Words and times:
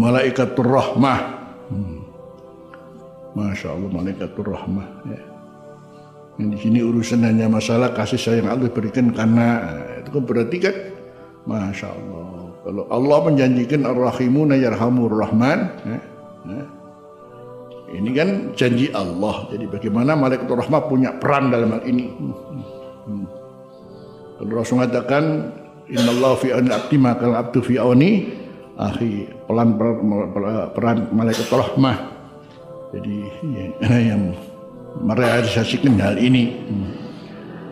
malaikatur 0.00 0.64
rahmah. 0.64 1.20
Hmm. 1.68 2.00
Masya 3.36 3.76
Allah 3.76 3.90
malaikatur 3.92 4.48
rahmah. 4.48 4.88
Ya. 5.04 5.20
Yang 6.40 6.48
di 6.56 6.58
sini 6.64 6.78
urusan 6.80 7.20
hanya 7.20 7.52
masalah 7.52 7.92
kasih 7.92 8.16
sayang 8.16 8.48
Allah 8.48 8.72
berikan 8.72 9.12
karena 9.12 9.60
itu 10.00 10.08
kan 10.08 10.22
berarti 10.24 10.56
kan 10.56 10.76
Masya 11.44 11.88
Allah. 11.92 12.28
Kalau 12.60 12.84
Allah 12.92 13.18
menjanjikan 13.28 13.84
ar-rahimuna 13.84 14.56
yarhamur 14.56 15.12
rahman. 15.12 15.68
Ya, 15.84 15.98
ya. 16.48 16.64
Ini 17.90 18.10
kan 18.14 18.28
janji 18.54 18.88
Allah. 18.94 19.50
Jadi 19.50 19.66
bagaimana 19.66 20.14
malaikat 20.16 20.46
rahmah 20.46 20.86
punya 20.88 21.10
peran 21.20 21.52
dalam 21.52 21.76
hal 21.76 21.82
ini. 21.84 22.06
Hmm. 22.08 22.34
Hmm. 23.04 23.26
Kalau 24.40 24.52
Rasul 24.56 24.80
mengatakan 24.80 25.24
Inna 25.90 26.10
Allah 26.14 26.32
fi 26.38 26.48
awni 26.54 26.70
abdi 26.70 26.96
maka 26.96 27.26
abdu 27.34 27.60
fi 27.60 27.76
awni 27.76 28.39
akhi 28.78 29.26
pelan 29.48 29.74
peran 30.76 31.10
malaikat 31.10 31.48
rahmah. 31.50 31.96
Jadi 32.90 33.16
ya, 33.54 33.64
yang 34.14 34.34
merealisasikan 35.02 35.94
hal 35.98 36.18
ini. 36.18 36.58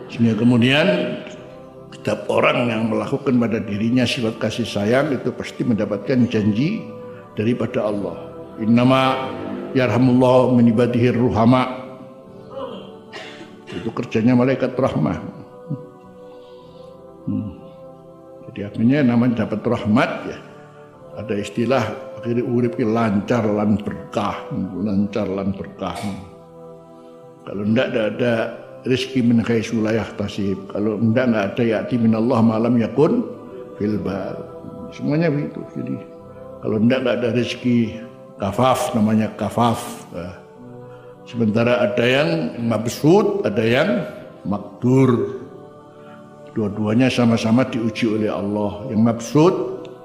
Sehingga 0.08 0.38
kemudian 0.38 0.86
setiap 1.92 2.30
orang 2.30 2.70
yang 2.70 2.82
melakukan 2.88 3.34
pada 3.36 3.58
dirinya 3.60 4.06
sifat 4.06 4.38
kasih 4.40 4.64
sayang 4.64 5.12
itu 5.12 5.34
pasti 5.34 5.66
mendapatkan 5.66 6.24
janji 6.30 6.80
daripada 7.34 7.90
Allah. 7.90 8.16
Innama 8.62 9.30
yarhamullah 9.74 10.54
min 10.54 10.70
ibadihi 10.72 11.12
ruhama. 11.12 11.86
Itu 13.68 13.92
kerjanya 13.92 14.32
malaikat 14.32 14.72
rahmah. 14.74 15.38
Hmm. 17.28 17.60
jadi 18.48 18.72
akhirnya 18.72 19.04
namanya 19.04 19.44
dapat 19.44 19.60
rahmat 19.60 20.10
ya 20.32 20.47
ada 21.18 21.34
istilah 21.34 21.82
akhirnya 22.22 22.46
urip 22.46 22.78
lancar 22.78 23.42
lan 23.42 23.74
berkah 23.82 24.46
lancar 24.78 25.26
lan 25.26 25.50
berkah. 25.50 25.98
Kalau 27.42 27.62
ndak 27.66 27.90
ada 27.90 28.54
rezeki 28.86 29.20
min 29.26 29.42
khaisu 29.42 29.82
kalau 30.70 31.02
ndak 31.02 31.24
nggak 31.34 31.44
ada 31.54 31.62
yati 31.66 31.98
min 31.98 32.14
Allah 32.14 32.38
malam 32.38 32.78
yakun 32.78 33.26
fil 33.76 33.98
semuanya 34.94 35.26
begitu. 35.26 35.58
Jadi 35.74 35.96
kalau 36.62 36.76
ndak 36.78 36.98
nggak 37.02 37.16
ada 37.18 37.28
rezeki 37.34 37.98
kafaf 38.38 38.94
namanya 38.94 39.34
kafaf. 39.34 40.06
Nah, 40.14 40.38
sementara 41.26 41.82
ada 41.82 42.04
yang 42.06 42.62
mabsud 42.62 43.42
ada 43.42 43.64
yang 43.66 44.06
makdur. 44.46 45.42
Dua-duanya 46.54 47.06
sama-sama 47.06 47.62
diuji 47.70 48.18
oleh 48.18 48.30
Allah. 48.34 48.90
Yang 48.90 49.00
mabsud 49.02 49.54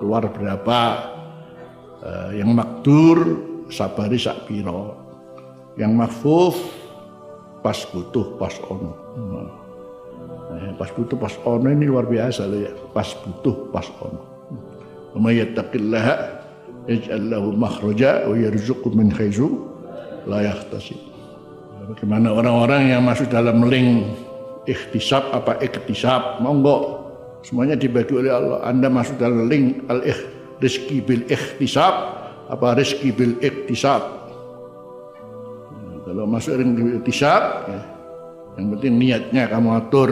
keluar 0.03 0.27
berapa 0.27 0.79
uh, 2.03 2.29
yang 2.35 2.51
makdur 2.51 3.39
sabari 3.71 4.19
sak 4.19 4.51
piro. 4.51 4.99
Yang 5.79 5.91
makfuf 5.95 6.55
pas 7.63 7.79
butuh 7.87 8.35
pas 8.35 8.51
ono. 8.67 8.91
Nah, 10.51 10.75
pas 10.75 10.91
butuh 10.91 11.15
pas 11.15 11.31
ono 11.47 11.71
ini 11.71 11.87
luar 11.87 12.03
biasa 12.03 12.51
loh 12.51 12.59
ya. 12.59 12.71
Pas 12.91 13.07
butuh 13.23 13.71
pas 13.71 13.87
ono. 14.03 14.21
Wa 15.15 15.31
yattaqillaha 15.31 16.15
yaj'al 16.91 17.31
lahu 17.31 17.55
makhraja 17.55 18.27
wa 18.27 18.35
yarzuqhu 18.35 18.91
min 18.91 19.07
haitsu 19.07 19.47
la 20.27 20.43
yahtasib. 20.43 20.99
Bagaimana 21.83 22.35
orang-orang 22.35 22.91
yang 22.91 23.07
masuk 23.07 23.31
dalam 23.31 23.63
link 23.71 24.11
ikhtisab 24.67 25.31
apa 25.31 25.57
iktisab? 25.63 26.43
Monggo 26.43 27.02
Semuanya 27.43 27.75
dibagi 27.75 28.15
oleh 28.15 28.31
Allah. 28.31 28.63
Anda 28.63 28.87
masuk 28.87 29.19
dalam 29.19 29.51
link 29.51 29.83
al 29.91 29.99
-ikh, 29.99 30.19
rizki 30.63 31.03
bil 31.03 31.27
ikhtisab 31.27 32.23
apa 32.47 32.79
rizki 32.79 33.11
bil 33.11 33.35
iktisab. 33.43 33.99
Nah, 35.75 35.97
kalau 36.07 36.23
masuk 36.23 36.55
ring 36.55 36.71
bil 36.71 37.03
iktisab, 37.03 37.67
ya, 37.67 37.81
yang 38.55 38.67
penting 38.79 38.93
niatnya 38.95 39.43
kamu 39.51 39.69
atur 39.75 40.09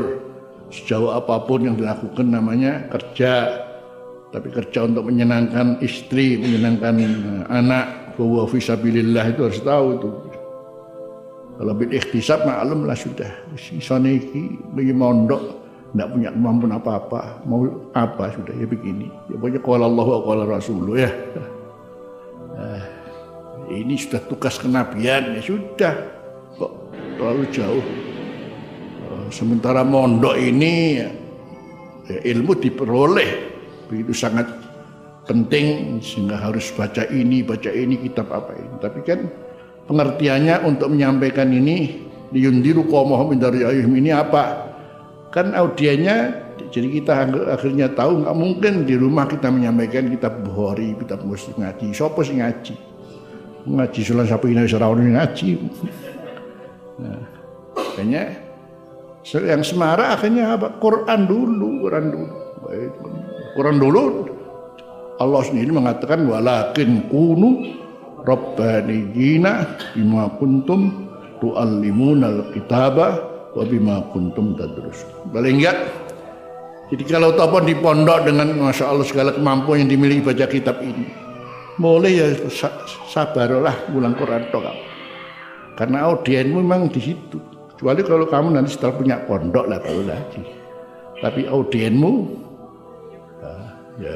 sejauh 0.72 1.16
apa 1.16 1.40
pun 1.48 1.72
yang 1.72 1.76
dilakukan 1.80 2.28
namanya 2.28 2.92
kerja. 2.92 3.64
Tapi 4.32 4.48
kerja 4.48 4.88
untuk 4.88 5.12
menyenangkan 5.12 5.84
istri, 5.84 6.40
menyenangkan 6.40 6.96
eh, 7.04 7.44
anak, 7.52 8.16
bahwa 8.16 8.48
fisabilillah 8.48 9.36
itu 9.36 9.42
harus 9.44 9.60
tahu 9.60 9.88
itu. 10.00 10.10
Kalau 11.60 11.74
bil 11.76 11.92
ikhtisab 11.92 12.48
maklum 12.48 12.88
lah 12.88 12.96
sudah. 12.96 13.28
Sisane 13.60 14.24
iki 14.24 14.42
mondok 14.96 15.61
tidak 15.92 16.08
punya 16.16 16.30
kemampuan 16.32 16.74
apa-apa. 16.80 17.44
Mau 17.44 17.92
apa 17.92 18.32
sudah 18.32 18.56
ya 18.56 18.64
begini. 18.64 19.12
Ya 19.28 19.36
pokoknya 19.36 19.60
kalau 19.60 19.86
Allah 19.92 20.06
kalau 20.24 20.46
Rasulullah 20.48 20.98
ya. 21.04 21.12
Nah, 22.52 22.84
ini 23.68 23.96
sudah 24.00 24.24
tugas 24.32 24.56
kenabian 24.56 25.36
ya 25.36 25.42
sudah. 25.44 25.94
Kok 26.56 26.72
terlalu 27.20 27.44
jauh? 27.52 27.86
Eh, 29.12 29.28
sementara 29.36 29.84
mondok 29.84 30.40
ini 30.40 31.04
ya, 31.04 31.08
ilmu 32.08 32.56
diperoleh. 32.56 33.32
Begitu 33.92 34.16
sangat 34.16 34.48
penting 35.28 36.00
sehingga 36.00 36.40
harus 36.40 36.72
baca 36.72 37.04
ini 37.12 37.44
baca 37.44 37.68
ini 37.68 38.00
kitab 38.00 38.32
apa 38.32 38.56
ini. 38.56 38.76
Tapi 38.80 39.00
kan 39.04 39.20
pengertiannya 39.92 40.64
untuk 40.64 40.88
menyampaikan 40.88 41.52
ini 41.52 42.08
diundiru 42.32 42.88
qawmahum 42.88 43.36
dari 43.36 43.68
ayuhim 43.68 43.92
ini 44.00 44.16
apa 44.16 44.71
kan 45.32 45.56
audiennya 45.56 46.44
jadi 46.72 46.88
kita 47.02 47.12
akhirnya 47.52 47.92
tahu 47.92 48.24
nggak 48.24 48.36
mungkin 48.36 48.74
di 48.88 48.96
rumah 48.96 49.28
kita 49.28 49.52
menyampaikan 49.52 50.08
kita 50.12 50.32
Bukhari 50.32 50.96
kita 50.96 51.20
mesti 51.20 51.52
ngaji. 51.58 51.86
Siapa 51.92 52.20
sih 52.24 52.36
ngaji? 52.40 52.76
Ngaji 53.68 54.00
sulan 54.04 54.28
sapu 54.28 54.52
ini 54.52 54.68
serawon 54.68 55.16
ngaji? 55.16 55.50
Nah, 57.02 57.22
akhirnya 57.76 58.24
yang 59.26 59.64
semara 59.68 60.16
akhirnya 60.16 60.56
apa? 60.56 60.80
Quran 60.80 61.28
dulu 61.28 61.70
Quran 61.88 62.06
dulu. 62.12 62.28
Quran 63.52 63.78
dulu 63.82 64.02
Allah 65.20 65.42
sendiri 65.44 65.76
mengatakan 65.76 66.24
walakin 66.24 67.12
kunu 67.12 67.78
rabbaniyina 68.24 69.78
bima 69.94 70.32
kuntum 70.40 71.10
tuallimunal 71.44 72.54
kitabah 72.56 73.32
wa 73.56 73.64
bima 73.68 74.04
kuntum 74.12 74.56
tadrus. 74.56 75.04
Paling 75.32 75.60
enggak 75.60 75.78
jadi 76.92 77.08
kalau 77.08 77.32
topon 77.40 77.64
di 77.64 77.72
pondok 77.72 78.28
dengan 78.28 78.52
masya 78.68 78.92
Allah 78.92 79.08
segala 79.08 79.32
kemampuan 79.32 79.88
yang 79.88 79.96
dimiliki 79.96 80.28
baca 80.28 80.44
kitab 80.44 80.84
ini, 80.84 81.08
boleh 81.80 82.12
ya 82.12 82.28
sabarlah 83.08 83.88
ulang 83.96 84.12
Quran 84.20 84.44
tok 84.52 84.68
Karena 85.80 86.12
audienmu 86.12 86.60
memang 86.60 86.92
di 86.92 87.00
situ. 87.00 87.40
Kecuali 87.72 88.04
kalau 88.04 88.28
kamu 88.28 88.60
nanti 88.60 88.76
setelah 88.76 89.00
punya 89.00 89.24
pondok 89.24 89.72
lah 89.72 89.80
baru 89.80 90.04
lagi. 90.04 90.44
Tapi 91.24 91.48
audienmu, 91.48 92.12
ah, 93.40 93.72
ya 93.96 94.16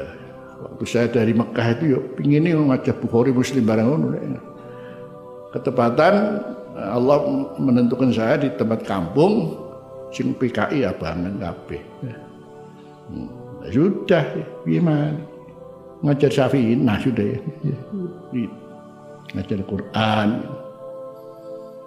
waktu 0.60 0.84
saya 0.84 1.08
dari 1.08 1.32
Mekah 1.32 1.80
itu 1.80 1.84
ya 1.96 1.98
pingin 2.12 2.44
ini 2.44 2.60
ngajak 2.60 3.00
Bukhari 3.00 3.32
Muslim 3.32 3.64
barang 3.64 3.88
ya. 4.20 4.40
Ketepatan 5.56 6.14
Allah 6.76 7.24
menentukan 7.56 8.12
saya 8.12 8.36
di 8.36 8.52
tempat 8.52 8.84
kampung 8.84 9.56
sing 10.12 10.36
PKI 10.36 10.84
abangan 10.84 11.34
kabeh. 11.40 11.82
Hmm. 13.08 13.28
Sudah, 13.72 14.22
gimana? 14.62 15.16
Ngajar 16.04 16.30
Syafi'in, 16.30 16.84
nah 16.84 17.00
sudah 17.00 17.24
ya. 17.24 17.40
Ngajar 19.32 19.60
Quran. 19.64 20.28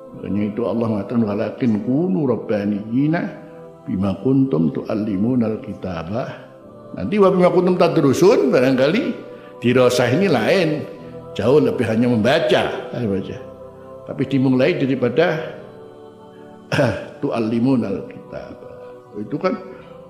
Makanya 0.09 0.41
itu 0.50 0.62
Allah 0.65 0.88
mengatakan 0.89 1.21
walakin 1.21 1.71
kunu 1.85 2.25
rabbaniyina 2.25 3.21
bima 3.85 4.18
kuntum 4.25 4.74
tu'allimuna 4.74 5.53
alkitabah. 5.53 6.30
Nanti 6.97 7.15
wa 7.21 7.30
bima 7.30 7.53
kuntum 7.53 7.77
tadrusun 7.77 8.50
barangkali 8.50 9.03
dirasah 9.62 10.09
ini 10.09 10.27
lain. 10.27 10.69
Jauh 11.38 11.62
lebih 11.62 11.85
hanya 11.85 12.09
membaca, 12.09 12.89
baca 12.89 13.48
tapi 14.09 14.25
dimulai 14.25 14.73
daripada 14.73 15.53
tu'allimun 17.21 17.85
al-kitab. 17.85 18.57
Itu 19.21 19.38
kan 19.38 19.53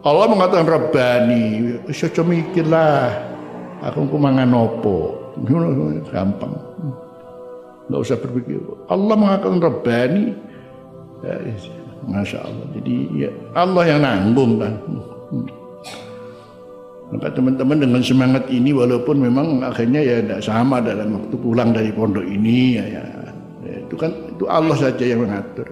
Allah 0.07 0.31
mengatakan 0.31 0.67
Rabbani, 0.71 1.75
coba 1.91 2.23
mikirlah 2.31 3.11
aku 3.83 4.07
kumangan 4.07 4.55
opo. 4.55 5.19
Gampang. 6.15 6.55
Enggak 7.91 7.99
usah 8.07 8.17
berpikir. 8.23 8.63
Allah 8.87 9.15
mengatakan 9.19 9.59
Rabbani. 9.59 10.25
Ya, 11.19 11.35
Masya 12.07 12.39
Allah. 12.39 12.65
Jadi 12.79 12.95
ya, 13.27 13.31
Allah 13.51 13.83
yang 13.83 13.99
nanggung 13.99 14.63
kan. 14.63 14.73
Maka 17.11 17.27
teman-teman 17.35 17.83
dengan 17.83 18.01
semangat 18.05 18.47
ini 18.47 18.71
walaupun 18.71 19.19
memang 19.19 19.65
akhirnya 19.65 19.99
ya 19.99 20.15
tidak 20.23 20.41
sama 20.45 20.79
dalam 20.79 21.19
waktu 21.19 21.35
pulang 21.41 21.75
dari 21.75 21.91
pondok 21.91 22.23
ini 22.23 22.77
ya, 22.77 22.85
ya 22.85 23.03
itu 23.65 23.95
kan 23.99 24.11
itu 24.31 24.45
Allah 24.47 24.75
saja 24.79 25.03
yang 25.03 25.27
mengatur 25.27 25.67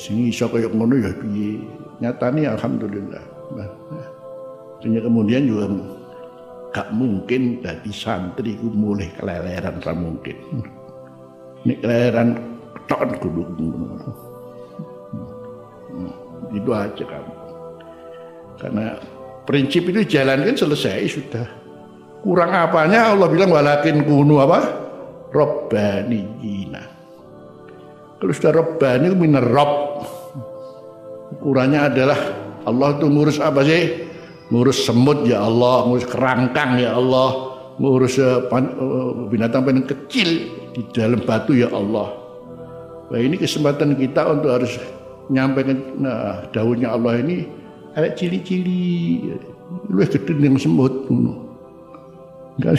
sini 0.00 0.32
iso 0.32 0.50
kaya 0.50 0.66
ngono 0.72 0.98
ya 0.98 1.12
piye 1.14 1.62
nyatane 2.00 2.48
alhamdulillah 2.48 3.22
nah, 3.54 3.70
nah. 3.92 4.08
kemudian 4.82 5.46
juga 5.46 5.68
gak 6.76 6.92
mungkin 6.92 7.64
dari 7.64 7.88
santri 7.88 8.52
ku 8.60 8.68
mulai 8.68 9.08
keleleran 9.16 9.80
ra 9.80 9.96
mungkin. 9.96 10.36
Nek 11.64 11.80
keleleran 11.80 12.36
tok 12.84 13.16
kudu 13.16 13.42
itu 16.52 16.70
aja 16.76 17.04
kamu. 17.08 17.34
Karena 18.60 18.86
prinsip 19.48 19.88
itu 19.88 20.04
jalankan 20.04 20.52
selesai 20.52 21.08
sudah. 21.08 21.48
Kurang 22.20 22.52
apanya 22.52 23.16
Allah 23.16 23.28
bilang 23.32 23.56
walakin 23.56 24.04
kunu 24.04 24.36
apa? 24.44 24.85
Robbaniyina. 25.34 26.82
Kalau 28.16 28.32
sudah 28.32 28.52
Robbani 28.56 29.12
itu 29.12 29.16
minar 29.16 29.44
Rob. 29.44 29.72
Ukurannya 31.36 31.80
adalah 31.92 32.18
Allah 32.64 32.96
itu 32.96 33.06
ngurus 33.06 33.38
apa 33.42 33.60
sih? 33.66 34.08
Ngurus 34.48 34.86
semut 34.86 35.26
ya 35.26 35.42
Allah, 35.42 35.84
ngurus 35.90 36.06
kerangkang 36.06 36.78
ya 36.78 36.96
Allah, 36.96 37.58
ngurus 37.76 38.16
eh, 38.22 38.46
eh, 38.46 39.10
binatang-binatang 39.28 39.90
kecil 39.90 40.28
di 40.72 40.82
dalam 40.94 41.20
batu 41.26 41.52
ya 41.52 41.68
Allah. 41.74 42.14
Nah 43.10 43.20
ini 43.20 43.36
kesempatan 43.38 43.94
kita 43.98 44.22
untuk 44.32 44.50
harus 44.54 44.78
nyampaikan 45.30 45.78
nah, 45.98 46.46
daunnya 46.54 46.94
Allah 46.94 47.18
ini 47.22 47.46
ada 47.94 48.10
cili-cili 48.14 49.22
lebih 49.90 50.22
gede 50.22 50.46
yang 50.46 50.58
semut 50.58 50.94
enggak 52.58 52.78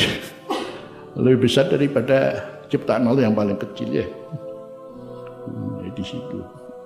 lebih 1.18 1.50
besar 1.50 1.66
daripada 1.66 2.46
ciptaan 2.70 3.10
Allah 3.10 3.26
yang 3.26 3.36
paling 3.36 3.58
kecil 3.58 3.90
ya. 3.90 4.06
Hmm, 5.50 5.90
di 5.90 6.04
situ. 6.06 6.38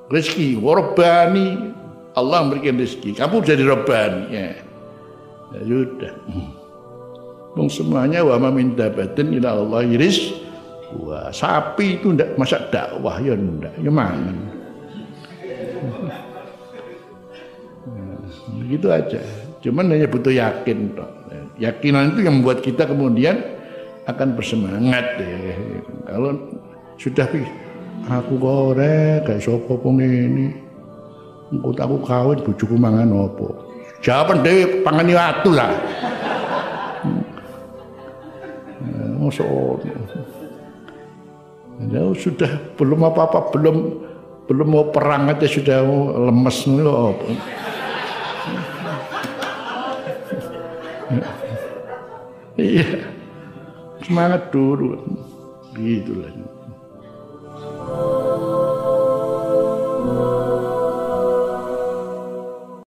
Rezeki 0.08 0.60
warobani 0.60 1.76
Allah 2.16 2.44
memberikan 2.44 2.80
rezeki. 2.80 3.20
Kamu 3.20 3.44
jadi 3.44 3.64
robani 3.68 4.24
ya, 4.32 4.48
ya 5.56 5.62
sudah. 5.64 6.14
Hmm. 6.32 7.68
semuanya 7.68 8.24
wa 8.24 8.40
min 8.48 8.80
dabatin 8.80 9.36
ila 9.36 9.60
Allah 9.60 9.84
iris 9.84 10.32
wah 10.96 11.28
sapi 11.36 12.00
itu 12.00 12.16
ndak 12.16 12.40
masa 12.40 12.64
dakwah 12.72 13.20
ya 13.20 13.36
ndak. 13.36 13.76
Ya 13.84 13.92
mana 13.92 14.32
Begitu 18.52 18.88
aja. 18.88 19.20
Cuman 19.60 19.92
hanya 19.92 20.08
butuh 20.08 20.32
yakin. 20.32 20.96
Yakinan 21.60 22.16
itu 22.16 22.24
yang 22.24 22.40
membuat 22.40 22.64
kita 22.64 22.88
kemudian 22.88 23.61
akan 24.10 24.34
bersemangat 24.34 25.06
deh. 25.22 25.54
Kalau 26.10 26.34
sudah 26.98 27.28
aku 28.10 28.34
korek 28.42 29.30
kayak 29.30 29.46
pun 29.66 30.02
ini. 30.02 30.58
Engko 31.52 31.76
aku 31.76 31.98
kawin 32.08 32.40
bojoku 32.48 32.80
mangan 32.80 33.12
opo. 33.12 33.52
Jawaban 34.02 34.42
dhewe 34.42 34.82
pangani 34.82 35.14
watu 35.14 35.52
lah. 35.52 35.76
Masuk. 39.22 39.84
Ya, 41.92 42.02
sudah 42.14 42.52
belum 42.78 43.04
apa-apa 43.10 43.50
belum 43.54 43.78
belum 44.46 44.68
mau 44.70 44.86
perang 44.94 45.30
aja 45.30 45.46
sudah 45.46 45.82
lemes 46.30 46.66
loh. 46.70 47.14
iya 52.62 53.12
semangat 54.12 54.52
dulu. 54.52 55.00
Gitulah 55.72 56.36